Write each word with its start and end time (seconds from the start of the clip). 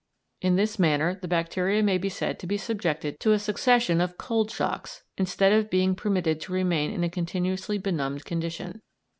In 0.41 0.55
this 0.55 0.79
manner 0.79 1.13
the 1.13 1.27
bacteria 1.27 1.83
may 1.83 1.99
be 1.99 2.09
said 2.09 2.39
to 2.39 2.47
be 2.47 2.57
subjected 2.57 3.19
to 3.19 3.33
a 3.33 3.37
succession 3.37 4.01
of 4.01 4.17
cold 4.17 4.49
shocks, 4.49 5.03
instead 5.15 5.53
of 5.53 5.69
being 5.69 5.93
permitted 5.93 6.41
to 6.41 6.53
remain 6.53 6.89
in 6.89 7.03
a 7.03 7.07
continuously 7.07 7.77
benumbed 7.77 8.25
condition. 8.25 8.81